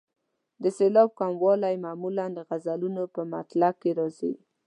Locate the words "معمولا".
1.85-2.25